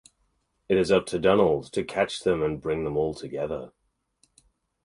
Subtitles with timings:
[0.67, 3.71] It is up to Donald to catch them and bring them all together.